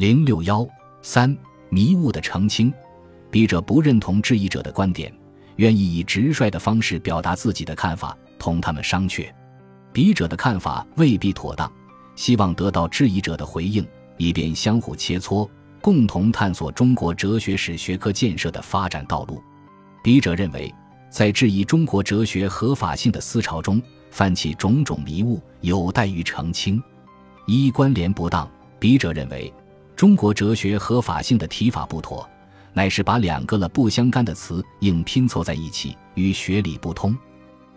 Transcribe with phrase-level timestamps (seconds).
[0.00, 0.66] 零六幺
[1.02, 1.36] 三
[1.68, 2.72] 迷雾的澄清，
[3.30, 5.12] 笔者不认同质疑者的观点，
[5.56, 9.30] 愿意以直率的方式表达自己的看法，同他们商榷。
[9.92, 11.70] 笔者的看法未必妥当，
[12.16, 13.86] 希望得到质疑者的回应，
[14.16, 15.46] 以便相互切磋，
[15.82, 19.38] 共同探索中国哲学史学科建设的发展道路。
[20.02, 20.74] 笔者认为，
[21.10, 26.82] 在质疑中国哲学合法性的思潮中，泛起种种迷雾，有待于澄清。
[27.46, 29.52] 一关联不当，笔者认为，
[30.00, 32.26] 中国哲学合法性的提法不妥，
[32.72, 37.14] 乃是把两个了不相干的词硬拼凑在一起，与学理不通。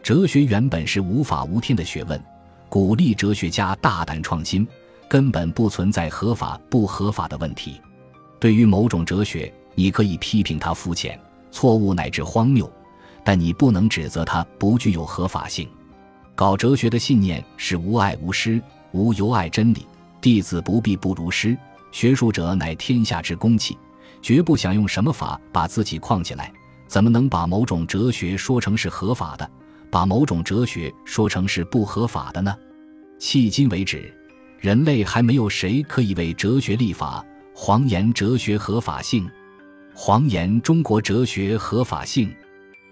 [0.01, 2.17] 哲学原本是无法无天的学问，
[2.69, 4.65] 鼓励哲学家大胆创新，
[5.09, 7.81] 根本不存在合法不合法的问题。
[8.39, 11.19] 对于某种哲学，你可以批评它肤浅、
[11.51, 12.71] 错误乃至荒谬，
[13.25, 15.67] 但你不能指责它不具有合法性。
[16.35, 18.61] 搞哲学的信念是无爱无师，
[18.93, 19.85] 无由爱真理。
[20.21, 21.57] 弟子不必不如师，
[21.93, 23.77] 学术者乃天下之公器，
[24.19, 26.51] 绝不想用什么法把自己框起来。
[26.87, 29.49] 怎么能把某种哲学说成是合法的？
[29.91, 32.53] 把某种哲学说成是不合法的呢？
[33.19, 34.11] 迄今为止，
[34.59, 39.29] 人类还没有谁可以为哲学立法，谎言哲学合法性，
[39.93, 42.33] 谎言中国哲学合法性。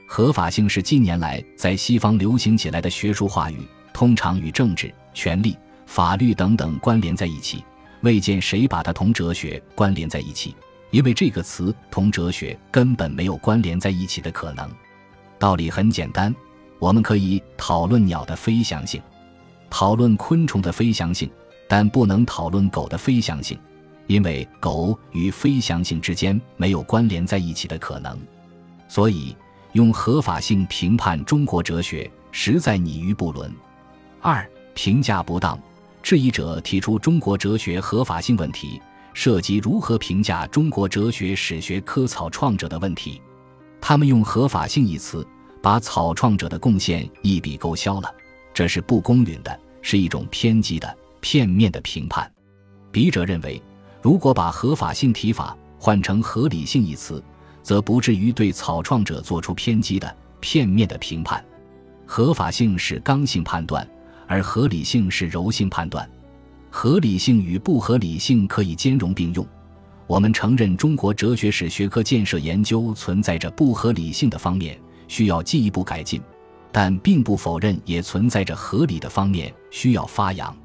[0.05, 7.63] 合法性是近年来在西方流行起来的学术话语，通常与政治、权力、法律等等关联在一起。
[8.01, 10.55] 未见谁把它同哲学关联在一起，
[10.89, 14.69] 因为这个词同哲学根本没有关联在一起的可能。
[15.39, 16.33] 道理很简单。
[16.79, 18.99] 我们可以讨论鸟的飞翔性，
[19.69, 21.29] 讨论昆虫的飞翔性，
[21.67, 23.55] 但不能讨论狗的飞翔性，
[24.07, 28.19] 因为狗与飞翔性之间没有关联在一起的可能。
[28.87, 29.35] 所以，
[29.73, 33.53] 用合法性评判中国哲学，实在拟于不伦。
[34.19, 34.43] 二、
[34.73, 35.55] 评价不当，
[36.01, 38.81] 质疑者提出中国哲学合法性问题，
[39.13, 43.21] 涉及如何评价中国哲学史学科草创者的问题。
[43.79, 45.25] 他们用“合法性”一词。
[45.63, 48.11] 把草创者的贡献一笔勾销了，
[48.51, 52.27] 这是不公允的，是一种偏激的、片面的评判。
[52.91, 53.61] 笔者认为，
[54.01, 57.23] 如果把合法性提法换成合理性一词，
[57.61, 61.45] 则不至于对草创者做出偏激的、片面的评判。
[62.07, 63.87] 合法性是刚性判断，
[64.31, 66.09] 而合理性是柔性判断。
[66.69, 69.45] 合理性与不合理性可以兼容并用。
[70.07, 74.79] 我们承认中国哲学史学科建设研究存在着不合理性的方面。
[75.09, 76.21] 需要进一步改进，
[76.71, 80.55] 但并不否认也存在着合理的方面需要发扬。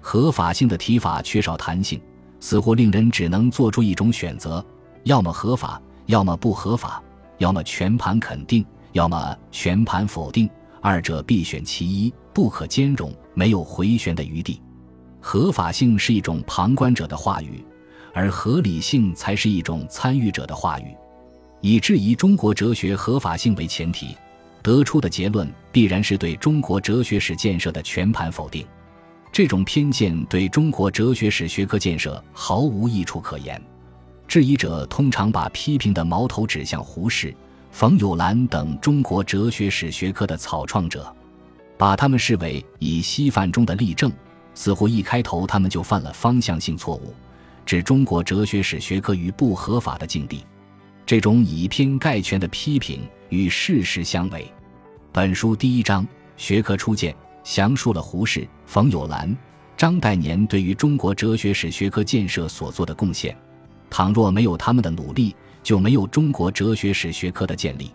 [0.00, 2.00] 合法性的提法缺少弹性，
[2.38, 4.64] 似乎令人只能做出一种选择：
[5.02, 7.02] 要么合法，要么不合法；
[7.38, 10.48] 要么全盘肯定，要么全盘否定。
[10.80, 14.60] 二者必选其一，不可兼容，没有回旋的余地。
[15.20, 17.64] 合法性是一种旁观者的话语，
[18.14, 20.96] 而合理性才是一种参与者的话语。
[21.60, 24.16] 以质疑中国哲学合法性为前提，
[24.62, 28.66] 得出的结论必然是对中国哲学史建设的全盘否定。
[29.30, 33.62] 这种偏见对中国哲学史学科建设毫无益处可言。
[34.26, 37.34] 质疑者通常把批评的矛头指向胡适、
[37.70, 41.14] 冯友兰等中国哲学史学科的草创者，
[41.80, 44.12] 把他们视为以西范中的例证，
[44.52, 47.14] 似乎一开头他们就犯了方向性错误，
[47.64, 50.44] 置中国哲学史学科于不合法的境地。
[51.06, 54.46] 这种以偏概全的批评与事实相违。
[55.10, 59.34] 本书第一章学科初见详述了胡适、冯友兰、
[59.74, 63.34] 张岱年对于中国哲学史学科建设所做的贡献。
[63.88, 67.90] 倘若没有他们的努力，就没有中国哲学史学科的建立。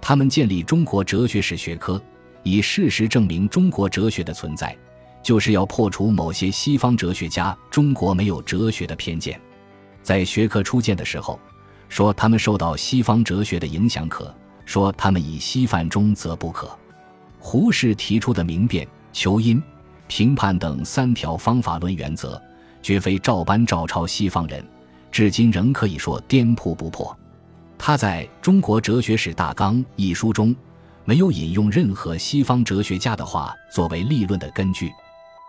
[0.00, 2.00] 他们建立中国哲学史学科，
[2.46, 4.78] 以事实证明中国哲学的存在，
[5.20, 9.40] 就是要破除某些西方哲学家“中国没有哲学”的偏见。
[10.00, 11.38] 在学科初见的时候。
[11.88, 16.68] 说他们受到西方哲学的影响，可说他们以西范中则不可。
[17.38, 19.62] 胡适提出的明辨、求因、
[20.08, 22.42] 评判等三条方法论原则，
[22.82, 24.64] 绝非照搬照抄西方人，
[25.12, 27.16] 至今仍可以说颠扑不破。
[27.78, 30.52] 他在《中国哲学史大纲》一书中，
[31.06, 34.92] 没有引用任何西方哲学家的话作为立论的根据。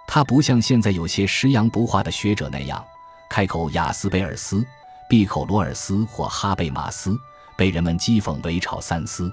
[0.08, 2.82] 他不像现在有些食洋不化的学者那样，
[3.30, 4.66] 开口雅斯贝尔斯。
[5.10, 7.18] 闭口罗尔斯或哈贝马斯
[7.58, 9.32] 被人们讥讽为炒三思。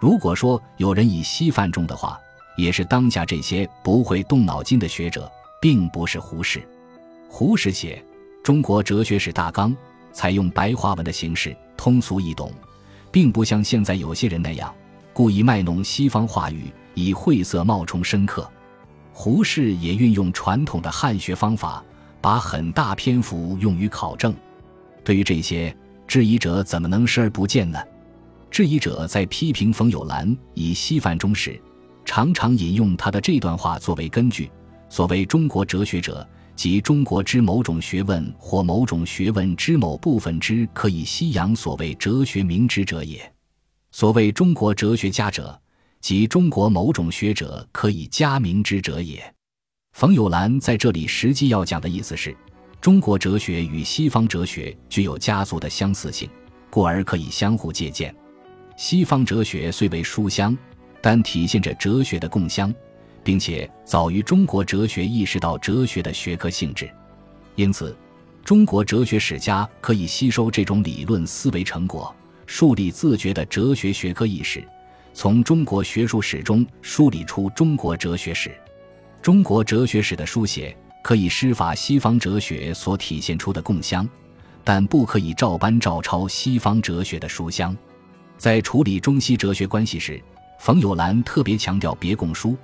[0.00, 2.18] 如果说有人以西范中的话，
[2.56, 5.30] 也是当下这些不会动脑筋的学者，
[5.60, 6.66] 并不是胡适。
[7.28, 8.02] 胡适写
[8.42, 9.70] 《中国哲学史大纲》，
[10.12, 12.50] 采用白话文的形式，通俗易懂，
[13.10, 14.74] 并不像现在有些人那样
[15.12, 18.50] 故意卖弄西方话语，以晦涩冒充深刻。
[19.12, 21.82] 胡适也运用传统的汉学方法。
[22.22, 24.32] 把很大篇幅用于考证。
[25.02, 25.76] 对于这些
[26.06, 27.76] 质疑者，怎么能视而不见呢？
[28.48, 31.60] 质疑者在批评冯友兰以西范中时，
[32.04, 34.48] 常常引用他的这段话作为根据：
[34.88, 36.24] 所谓中国哲学者，
[36.54, 43.18] 即中国之某种学问或某种学问之某部分之可以西洋所谓哲学明之者也；
[43.92, 45.60] 所谓中国哲学家者，
[46.00, 49.22] 即中国某种学者可以加名之者也。
[49.92, 52.34] 冯友兰在这里实际要讲的意思是，
[52.80, 56.26] 中国哲学与西方哲学具有家族的相似性，
[56.70, 58.14] 故而可以相互借鉴。
[58.78, 60.56] 西方哲学虽为书香，
[61.02, 62.74] 但体现着哲学的共相，
[63.22, 66.90] 并且早于中国哲学意识到哲学的学科性质，
[67.56, 67.94] 因此，
[68.42, 72.12] 中国哲学史家可以吸收这种理论思维成果，
[72.54, 74.62] 树立自觉的哲学学科意识，
[75.14, 78.54] 从中国学术史中梳理出中国哲学史。
[79.22, 84.06] 中国哲学史的书写可以施法西方哲学所体现出的共相，
[84.62, 87.74] 但不可以照搬照抄西方哲学的书香。
[88.36, 90.22] 在处理中西哲学关系时，
[90.60, 92.54] 冯友兰特别强调别共书，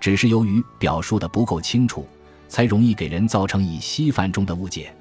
[0.00, 2.04] 只是由于表述的不够清楚，
[2.48, 4.92] 才容易给人造成以西范中的误解。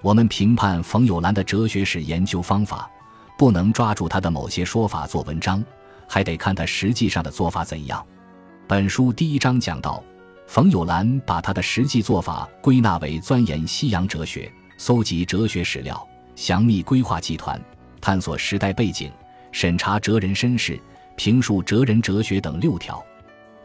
[0.00, 2.90] 我们评判冯友兰的哲学史研究方法，
[3.42, 5.64] 不能抓住他的某些说法做文章，
[6.06, 8.06] 还得看他实际上的做法怎样。
[8.68, 10.00] 本书第一章讲到。
[10.46, 14.48] 冯友兰把他的实际做法归纳为钻研西洋哲学、
[14.78, 16.06] 搜集哲学史料、
[16.36, 17.60] 详密规划集团、
[18.00, 19.10] 探索时代背景、
[19.50, 20.80] 审查哲人身世、
[21.16, 23.04] 评述哲人哲学等六条。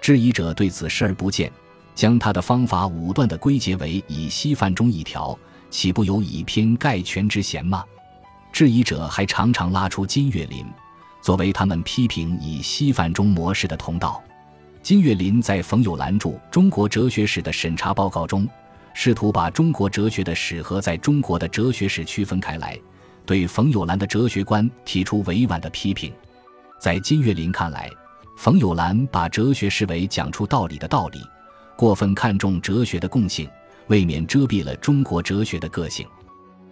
[0.02, 1.52] 质疑者对此视而不见，
[1.94, 5.38] 将他的方法武断地归结为以西范中一条，
[5.70, 7.86] 岂不有以偏概全之嫌吗？
[8.58, 10.66] 质疑者还常常拉出金岳霖，
[11.22, 14.20] 作为他们批评以西范中模式的通道。
[14.82, 18.50] 金岳霖在冯友兰著《中国哲学史》的审查报告中，
[18.96, 22.76] 试图把中国哲学的史和在中国的哲学史区分开来，
[23.28, 26.12] 对冯友兰的哲学观提出委婉的批评。
[26.80, 27.88] 在金岳霖看来，
[28.38, 31.22] 冯友兰把哲学视为讲出道理的道理，
[31.76, 33.48] 过分看重哲学的共性，
[33.86, 36.08] 未免遮蔽了中国哲学的个性。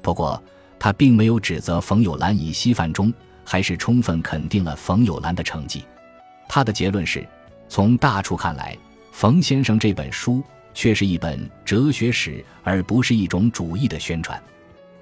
[0.02, 0.44] 不过，
[0.80, 3.14] 他并没有指责冯友兰以稀饭中，
[3.44, 5.84] 还是充分肯定了冯友兰的成绩。
[6.48, 7.28] 他的结论是。
[7.68, 8.78] 从大处看来，
[9.12, 14.42] 冯先生这本书却是一本哲学史，而不是一种主义的宣传。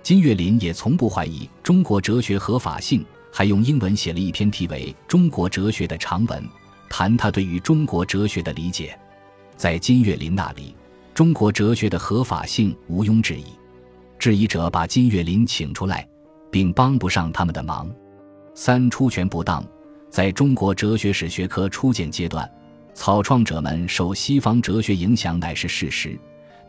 [0.02, 6.42] 金岳霖也从不怀疑中国哲学合法性，还用英文写了一篇题为《中国哲学》的长文，
[6.90, 8.98] 谈他对于中国哲学的理解。
[9.58, 10.74] 在金岳霖那里，
[11.14, 13.46] 中国哲学的合法性毋庸置疑。
[14.24, 16.08] 质疑者把金岳霖请出来，
[16.50, 17.94] 并帮不上他们的忙。
[18.56, 19.62] 三出权不当。
[20.10, 22.50] 在中国哲学史学科初建阶段，
[22.94, 26.18] 草创者们受西方哲学影响乃是事实，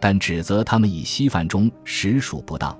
[0.01, 2.77] 但指责他们以西范中实属不当，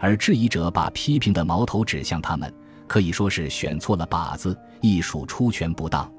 [0.00, 2.52] 而质疑者把批评的矛头指向他们，
[2.88, 6.12] 可以说是选错了靶子，亦属出拳不当。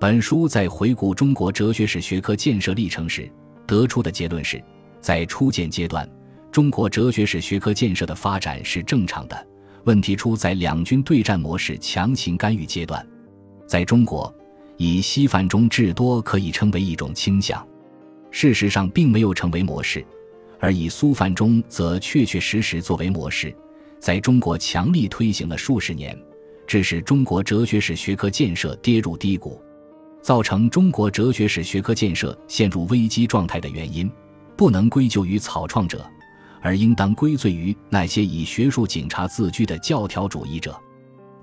[0.00, 3.30] 本书在回顾中国哲学史学科建设历程时
[3.66, 4.64] 得出的结论是，
[5.02, 6.08] 在初建阶段，
[6.54, 9.46] 中国哲学史学科建设的发展是正常的，
[9.86, 13.04] 问题出在两军对战模式强行干预阶段。
[13.66, 14.32] 在中国，
[14.76, 17.66] 以西范中至多可以称为一种倾向，
[18.30, 20.00] 事实上并没有成为模式；
[20.60, 23.52] 而以苏范中则确确实实作为模式，
[23.98, 26.16] 在中国强力推行了数十年，
[26.68, 29.60] 致使中国哲学史学科建设跌入低谷，
[30.22, 34.08] 造成中国哲学史学科建设陷入危机状态的原因，
[34.56, 36.08] 不能归咎于草创者，
[36.64, 40.74] 而应当归罪于那些以学术警察自居的教条主义者。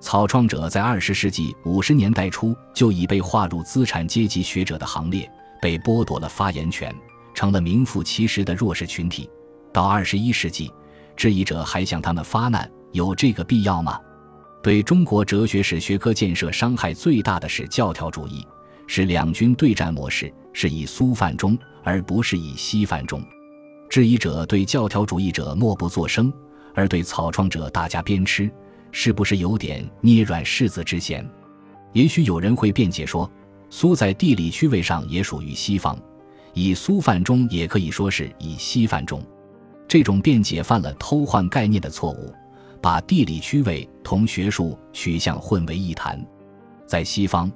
[0.00, 6.92] 草创者在二十世纪五十年代初就已被划入资产阶级学者的行列，被剥夺了发言权，
[7.32, 9.30] 成了名副其实的弱势群体。
[9.72, 10.68] 到二十一世纪，
[11.16, 13.96] 质疑者还向他们发难，有这个必要吗？
[14.60, 18.44] 对中国哲学史学科建设伤害最大的是教条主义，
[18.88, 23.22] 是两军对战模式，是以苏范中而不是以西范中。
[23.92, 26.32] 质疑者对教条主义者默不作声，
[26.74, 28.50] 而对草创者大加鞭笞。
[28.90, 31.28] 是不是有点捏软柿子之嫌？
[31.92, 33.30] 也许有人会辩解说，
[33.68, 35.94] 苏在地理区位上也属于西方，
[36.54, 39.22] 以苏范中也可以说是以西范中。
[39.86, 42.32] 这种辩解犯了偷换概念的错误，
[42.80, 46.18] 把地理区位同学术取向混为一谈。
[46.86, 47.52] 在西方，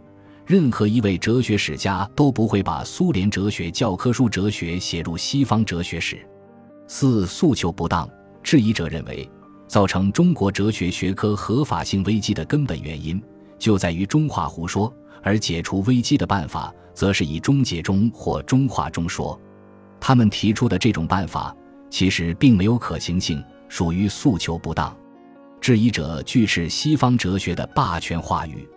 [0.47, 6.25] 任何一位哲学史家都不会把苏联哲学教科书哲学写入西方哲学史。
[6.87, 8.09] 四诉求不当，
[8.45, 9.29] 质疑者认为。
[9.67, 13.21] 造成中国哲学学科合法性危机的根本原因，
[13.59, 19.37] 就在于中化胡说，而解除危机的办法，则是以中解中或中化中说。
[19.99, 21.53] 他们提出的这种办法，
[21.91, 24.97] 其实并没有可行性，属于诉求不当。
[25.61, 28.69] 质疑者拒斥西方哲学的霸权话语，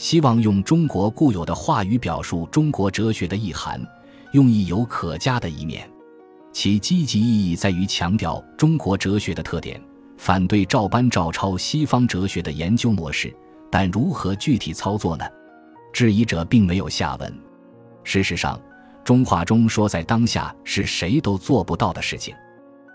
[0.00, 3.78] 希望用中国固有的话语表述中国哲学的意涵，
[4.32, 5.86] 用意有可嘉的一面。
[6.54, 9.78] 其积极意义在于强调中国哲学的特点，
[10.16, 13.30] 反对照搬照抄西方哲学的研究模式。
[13.70, 15.24] 但如何具体操作呢？
[15.92, 17.38] 质疑者并没有下文。
[18.02, 18.58] 事实上，
[19.04, 22.34] 中话中说在当下是谁都做不到的事情。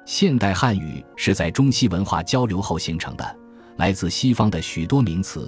[0.07, 3.35] 现代汉语是在中西文化交流后形成的，
[3.77, 5.47] 来自西方的许多名词、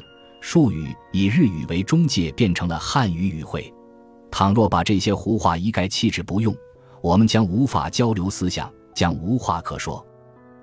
[0.49, 3.69] 术语以日语为中介，变成了汉语语汇。
[4.31, 6.55] 倘若把这些胡话一概弃之不用，
[7.01, 10.01] 我们将无法交流思想，将无话可说。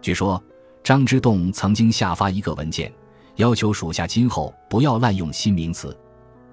[0.01, 0.43] 据说
[0.83, 2.91] 张之洞曾经下发一个文件，
[3.37, 5.95] 要求属下今后不要滥用新名词。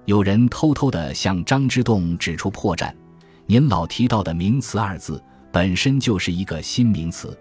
[0.04, 2.94] 有人偷偷地向张之洞指出破绽：
[3.46, 5.18] 您老提到的“名词”二字。
[5.50, 7.34] 本身就是一个新名词，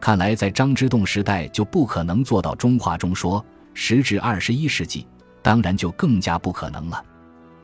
[0.00, 5.04] 看来在张之洞时代就不可能做到中话中说，时至二十一世纪，
[5.44, 7.04] 当然就更加不可能了。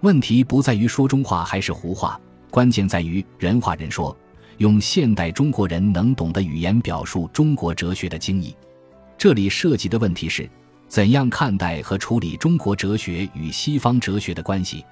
[0.02, 2.20] 问题不在于说中话还是胡话，
[2.50, 4.14] 关键在于人话人说，
[4.58, 8.54] 用现代中国人能懂的语言表述中国哲学的精义。
[9.16, 10.49] 这里涉及的问题是，
[10.88, 14.84] 怎样看待和处理中国哲学与西方哲学的关系？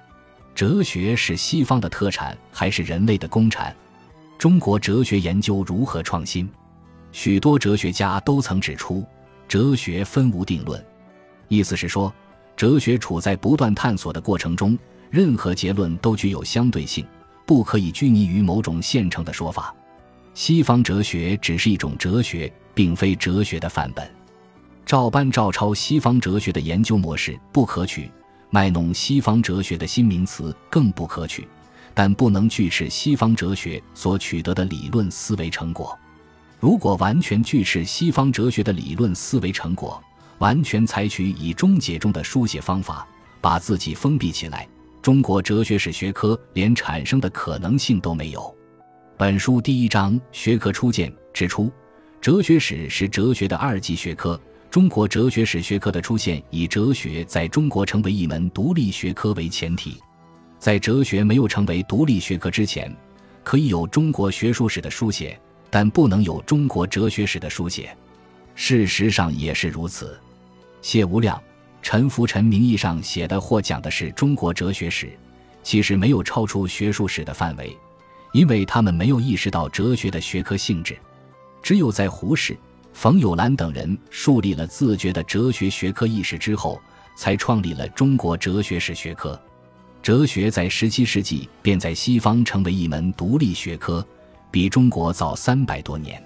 [0.55, 3.75] 哲学是西方的特产还是人类的公产？
[4.39, 6.49] 中国哲学研究如何创新？
[7.11, 9.05] 许多哲学家都曾指出，
[9.47, 10.83] 哲学分无定论，
[11.47, 12.13] 意思是说，
[12.59, 14.77] 哲学处在不断探索的过程中，
[15.09, 17.07] 任何结论都具有相对性，
[17.45, 19.73] 不可以拘泥于某种现成的说法。
[20.33, 24.05] 西方哲学只是一种哲学，并非哲学的范本，
[24.85, 28.11] 照搬照抄西方哲学的研究模式不可取，
[28.49, 31.47] 卖弄西方哲学的新名词更不可取。
[31.93, 35.97] 但不能拒斥西方哲学所取得的理论思维成果。
[36.59, 40.03] 如果完全拒斥西方哲学的理论思维成果，
[40.39, 43.07] 完全采取以终结中的书写方法，
[43.39, 44.67] 把自己封闭起来，
[45.01, 48.53] 中国哲学史学科连产生的可能性都没有。
[49.17, 51.71] 本书第一章《学科初见》指出，
[52.21, 54.39] 哲学史是哲学的二级学科。
[54.71, 59.97] 中国哲学史学科的出现，以哲学在中国成为一门独立学科为前提。
[60.59, 62.95] 在哲学没有成为独立学科之前，
[63.43, 65.37] 可以有中国学术史的书写，
[65.69, 67.97] 但不能有中国哲学史的书写。
[68.53, 70.19] 事实上也是如此。
[70.81, 71.41] 谢无量、
[71.81, 75.09] 陈福臣名义上写的或讲的是中国哲学史，
[75.63, 77.75] 其实没有超出学术史的范围，
[78.33, 80.97] 因为他们没有意识到哲学的学科性质。
[81.61, 82.57] 只有在胡适、
[82.93, 86.81] 冯友兰等人树立了自觉的哲学学科意识之后，
[87.15, 89.39] 才创立了中国哲学史学科。
[90.01, 94.05] 哲学在十七世纪便在西方成为一门独立学科，
[94.49, 96.23] 比中国早三百多年。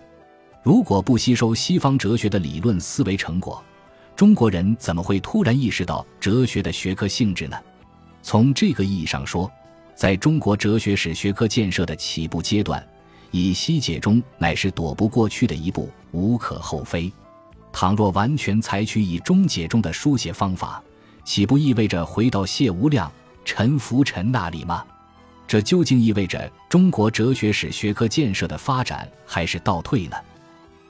[0.62, 3.62] 如果不吸收西方哲学的理论思维成果，
[4.15, 7.58] 中国人怎么会突然意识到哲学的学科性质呢？
[8.22, 9.51] 从这个意义上说，
[9.96, 12.86] 在中国哲学史学科建设的起步阶段，
[13.32, 17.12] 以西解中乃是躲不过去的一步，无可厚非。
[17.72, 20.82] 倘若完全采取以中解中的书写方法，
[21.25, 23.12] 岂不意味着回到谢无量？
[23.43, 24.86] 陈福臣那里吗？
[25.48, 30.15] 这究竟意味着中国哲学史学科建设的发展还是倒退呢？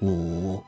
[0.01, 0.62] 五，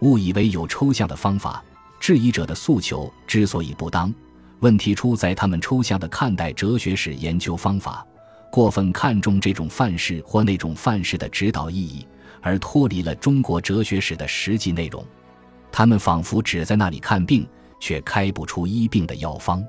[0.00, 1.62] 误以为有抽象的方法，
[2.00, 4.12] 质疑者的诉求之所以不当，
[4.58, 8.04] 问题出在他们抽象的看待哲学史研究方法，
[8.50, 12.04] 过分看重这种范式或那种范式的指导意义，
[12.40, 15.06] 而脱离了中国哲学史的实际内容。
[15.70, 17.46] 他们仿佛只在那里看病，
[17.78, 19.62] 却开不出医病的药方。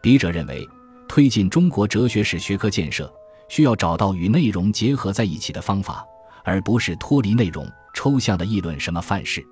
[0.00, 0.68] 笔者认为。
[1.08, 3.12] 推进中国哲学史学科建设，
[3.46, 6.02] 需要找到与内容结合在一起的方法，
[6.42, 9.46] 而不是脱离内容、抽象的议论什么范式。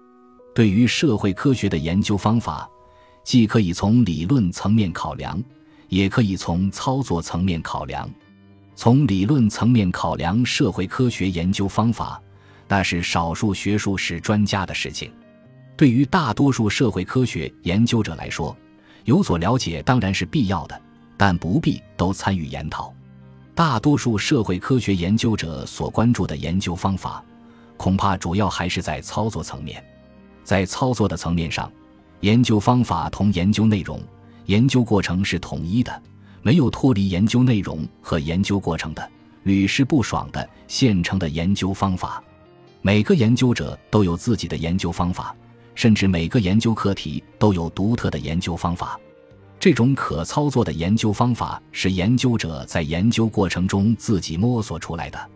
[0.54, 2.68] 对于社会科学的研究方法，
[3.24, 5.42] 既可以从理论层面考量，
[5.88, 8.08] 也可以从操作层面考量。
[8.74, 12.20] 从理论层面考量社会科学研究方法，
[12.66, 15.12] 那是少数学术史专家的事情。
[15.76, 18.56] 对于大多数社会科学研究者来说，
[19.04, 20.80] 有所了解当然是必要的。
[21.16, 22.90] 但不必都参与研讨。
[23.54, 27.22] 大多数社会科学研究者所关注的研究方法，
[27.76, 29.84] 恐怕主要还是在操作层面。
[30.50, 31.70] 在操作的层面上，
[32.22, 34.02] 研究方法同研究内容、
[34.46, 36.02] 研究过程是统一的，
[36.42, 39.10] 没有脱离研究内容和研究过程的、
[39.44, 42.20] 屡试不爽的现成的研究方法。
[42.82, 45.32] 每个研究者都有自己的研究方法，
[45.76, 48.98] 甚至每个研究课题都有独特的研究方法。
[49.60, 55.30] 这种可操作的研究方法是研究者在研究过程中自己摸索出来的。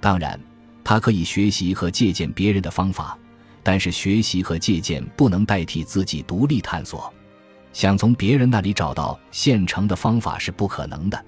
[0.00, 0.38] 当然，
[0.84, 3.18] 他可以学习和借鉴别人的方法，
[3.62, 7.12] 但是学习和借鉴不能代替自己独立探索。
[7.72, 11.24] 想从别人那里找到现成的方法是不可能的。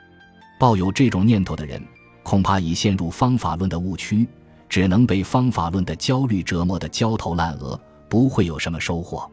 [0.59, 1.83] 抱有这种念头的人，
[2.23, 4.27] 恐怕已陷入方法论的误区，
[4.69, 9.31] 只能被方法论的焦虑折磨得焦头烂额，不会有什么收获。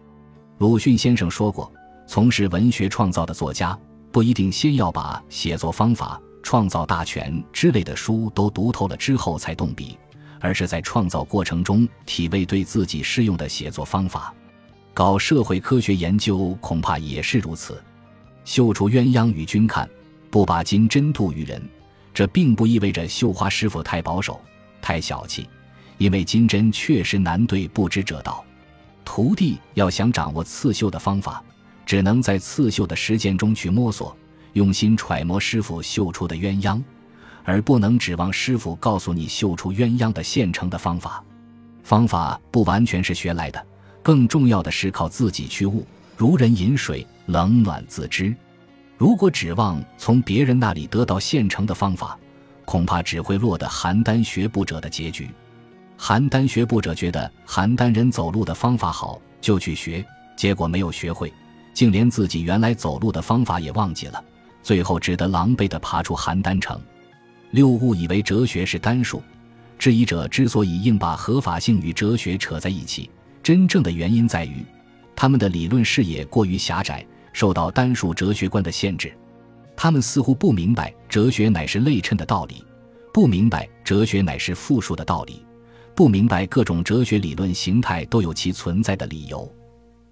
[0.57, 1.71] 鲁迅先生说过
[2.07, 3.77] ：“从事文学创造的作家，
[4.11, 9.97] 不一定先要把写作方法、创造大全之类的书都读透了之后才动笔，
[10.41, 14.33] 而是在创造过程中体味对自己适用的写作方法。
[14.93, 17.81] 搞社会科学研究恐怕也是如此。
[18.43, 19.89] 绣出鸳鸯与君看。”
[20.31, 21.61] 不把金针渡于人，
[22.13, 24.39] 这并不意味着绣花师傅太保守、
[24.81, 25.45] 太小气，
[25.97, 28.41] 因为金针确实难对不知者道。
[29.03, 31.43] 徒弟要想掌握刺绣的方法，
[31.85, 34.15] 只能在刺绣的实践中去摸索，
[34.53, 36.81] 用心揣摩师傅绣出的鸳鸯，
[37.43, 41.23] 而不能指望师傅告诉你绣出鸳鸯的现成的方法。
[41.83, 43.65] 方法不完全是学来的，
[44.03, 48.35] 更重要的是靠自己去悟，如人饮水，冷暖自知。
[48.97, 52.17] 如果指望从别人那里得到现成的方法，
[52.65, 55.29] 恐怕只会落得邯郸学步者的结局。
[55.97, 60.05] 邯郸学步者觉得邯郸人走路的方法好，就去学，
[60.37, 61.33] 结果没有学会，
[61.73, 64.23] 竟连自己原来走路的方法也忘记了，
[64.61, 66.79] 最后只得狼狈地爬出邯郸城。
[67.51, 69.21] 六误以为哲学是单数，
[69.77, 73.09] 质疑者之所以硬把合法性与哲学扯在一起，
[73.43, 74.65] 真正的原因在于，
[75.15, 77.05] 他们的理论视野过于狭窄。
[77.33, 79.09] 受到单数哲学观的限制，
[79.73, 82.61] 他们似乎不明白哲学乃是类称的道理，
[83.13, 85.45] 不明白哲学乃是复数的道理，
[85.95, 89.49] 不明白各种哲学理论形态都有其存在的理由。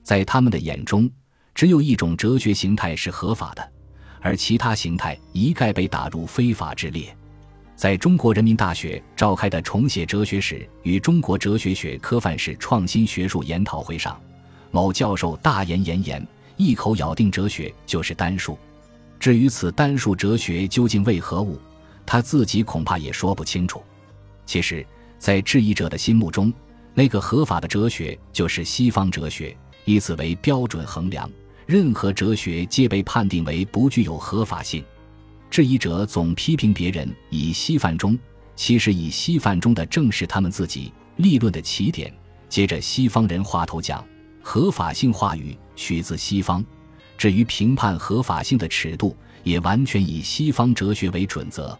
[0.01, 1.11] 在他们的眼中，
[1.53, 3.69] 只有一种哲学形态是合法的，
[4.21, 7.13] 而其他形态一概被打入非法之列。
[7.79, 14.21] 在中国人民大学召开的重写哲学史与中国哲学学科范式创新学术研讨会上，
[14.69, 16.27] 某教授大言炎言。
[16.57, 18.59] 一口咬定哲学就是单数，
[19.17, 21.57] 至于此单数哲学究竟为何物，
[22.05, 23.81] 他自己恐怕也说不清楚。
[24.45, 24.85] 其实，
[25.17, 26.51] 在质疑者的心目中，
[26.93, 31.31] 那个合法的哲学就是西方哲学，以此为标准衡量，
[31.65, 34.83] 任何哲学皆被判定为不具有合法性。
[35.49, 38.17] 质疑者总批评别人以稀饭中，
[38.55, 42.13] 其实以稀饭中的正是他们自己立论的起点。
[42.47, 44.05] 接着，西方人话头讲。
[44.41, 46.63] 合法性话语取自西方，
[47.17, 51.77] 至于评判合法性的尺度，也完全以西方哲学为准则。